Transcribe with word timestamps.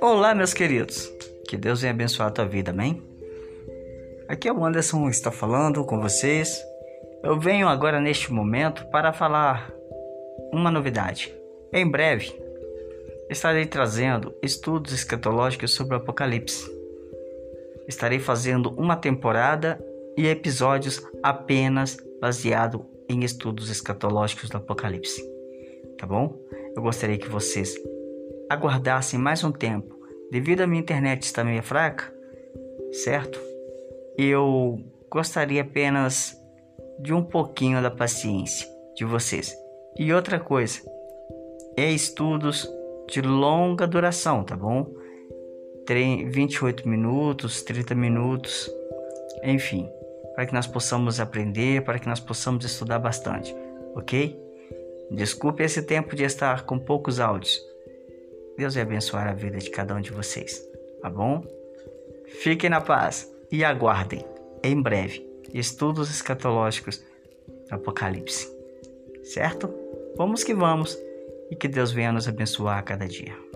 Olá, 0.00 0.34
meus 0.34 0.54
queridos. 0.54 1.12
Que 1.48 1.56
Deus 1.56 1.80
venha 1.80 1.92
abençoar 1.92 2.28
a 2.28 2.32
tua 2.32 2.46
vida, 2.46 2.70
amém? 2.70 3.02
Aqui 4.28 4.48
é 4.48 4.52
o 4.52 4.64
Anderson 4.64 5.08
está 5.08 5.30
falando 5.30 5.84
com 5.84 6.00
vocês. 6.00 6.58
Eu 7.22 7.38
venho 7.38 7.68
agora 7.68 8.00
neste 8.00 8.32
momento 8.32 8.84
para 8.90 9.12
falar 9.12 9.72
uma 10.52 10.70
novidade. 10.70 11.34
Em 11.72 11.88
breve 11.90 12.34
estarei 13.28 13.66
trazendo 13.66 14.34
estudos 14.42 14.92
escatológicos 14.92 15.74
sobre 15.74 15.94
o 15.94 15.98
Apocalipse. 15.98 16.70
Estarei 17.86 18.18
fazendo 18.18 18.70
uma 18.70 18.96
temporada 18.96 19.78
e 20.16 20.26
episódios 20.26 21.06
apenas 21.22 21.96
baseado 22.20 22.84
em 23.08 23.24
estudos 23.24 23.70
escatológicos 23.70 24.50
do 24.50 24.58
Apocalipse. 24.58 25.22
Tá 25.96 26.06
bom? 26.06 26.38
Eu 26.76 26.82
gostaria 26.82 27.18
que 27.18 27.28
vocês 27.28 27.74
aguardassem 28.48 29.18
mais 29.18 29.42
um 29.42 29.50
tempo. 29.50 29.98
Devido 30.30 30.60
à 30.60 30.66
minha 30.66 30.80
internet 30.80 31.22
estar 31.22 31.44
meio 31.44 31.62
fraca, 31.62 32.12
certo? 32.92 33.40
Eu 34.16 34.78
gostaria 35.10 35.62
apenas 35.62 36.36
de 37.00 37.14
um 37.14 37.22
pouquinho 37.22 37.80
da 37.80 37.90
paciência 37.90 38.66
de 38.94 39.04
vocês. 39.04 39.56
E 39.98 40.12
outra 40.12 40.38
coisa, 40.38 40.80
é 41.76 41.90
estudos 41.90 42.68
de 43.08 43.22
longa 43.22 43.86
duração, 43.86 44.44
tá 44.44 44.56
bom? 44.56 44.86
28 45.88 46.86
minutos, 46.86 47.62
30 47.62 47.94
minutos, 47.94 48.70
enfim, 49.42 49.88
para 50.38 50.46
que 50.46 50.54
nós 50.54 50.68
possamos 50.68 51.18
aprender, 51.18 51.82
para 51.82 51.98
que 51.98 52.06
nós 52.06 52.20
possamos 52.20 52.64
estudar 52.64 53.00
bastante, 53.00 53.52
ok? 53.96 54.40
Desculpe 55.10 55.64
esse 55.64 55.82
tempo 55.82 56.14
de 56.14 56.22
estar 56.22 56.62
com 56.62 56.78
poucos 56.78 57.18
áudios. 57.18 57.60
Deus 58.56 58.74
vai 58.74 58.84
abençoar 58.84 59.26
a 59.26 59.32
vida 59.32 59.58
de 59.58 59.68
cada 59.68 59.96
um 59.96 60.00
de 60.00 60.12
vocês, 60.12 60.64
tá 61.02 61.10
bom? 61.10 61.44
Fiquem 62.40 62.70
na 62.70 62.80
paz 62.80 63.28
e 63.50 63.64
aguardem, 63.64 64.24
em 64.62 64.80
breve, 64.80 65.28
estudos 65.52 66.08
escatológicos 66.08 67.02
do 67.68 67.74
Apocalipse, 67.74 68.48
certo? 69.24 69.74
Vamos 70.16 70.44
que 70.44 70.54
vamos 70.54 70.96
e 71.50 71.56
que 71.56 71.66
Deus 71.66 71.90
venha 71.90 72.12
nos 72.12 72.28
abençoar 72.28 72.78
a 72.78 72.82
cada 72.82 73.08
dia. 73.08 73.47